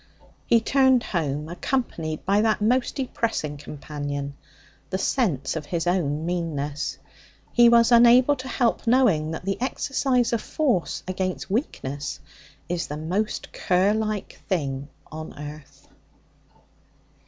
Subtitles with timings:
[0.47, 4.35] He turned home, accompanied by that most depressing companion
[4.89, 6.97] the sense of his own meanness.
[7.53, 12.19] He was unable to help knowing that the exercise of force against weakness
[12.67, 15.87] is the most cur like thing on earth.